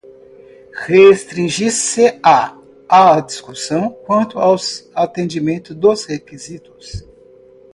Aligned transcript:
restringir-se-á 0.87 2.57
à 2.89 3.19
discussão 3.21 3.91
quanto 3.93 4.39
ao 4.39 4.55
atendimento 4.95 5.75
dos 5.75 6.05
requisitos 6.05 7.07